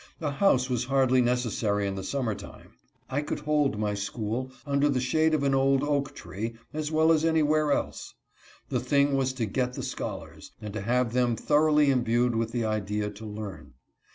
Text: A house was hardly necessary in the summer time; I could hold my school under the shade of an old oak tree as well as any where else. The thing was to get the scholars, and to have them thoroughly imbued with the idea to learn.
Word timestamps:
A 0.19 0.31
house 0.31 0.67
was 0.67 0.85
hardly 0.85 1.21
necessary 1.21 1.85
in 1.85 1.93
the 1.93 2.03
summer 2.03 2.33
time; 2.33 2.69
I 3.07 3.21
could 3.21 3.41
hold 3.41 3.77
my 3.77 3.93
school 3.93 4.49
under 4.65 4.89
the 4.89 4.99
shade 4.99 5.35
of 5.35 5.43
an 5.43 5.53
old 5.53 5.83
oak 5.83 6.15
tree 6.15 6.55
as 6.73 6.91
well 6.91 7.11
as 7.11 7.23
any 7.23 7.43
where 7.43 7.71
else. 7.71 8.15
The 8.69 8.79
thing 8.79 9.15
was 9.15 9.31
to 9.33 9.45
get 9.45 9.73
the 9.75 9.83
scholars, 9.83 10.53
and 10.59 10.73
to 10.73 10.81
have 10.81 11.13
them 11.13 11.35
thoroughly 11.35 11.91
imbued 11.91 12.33
with 12.35 12.51
the 12.51 12.65
idea 12.65 13.11
to 13.11 13.25
learn. 13.27 13.75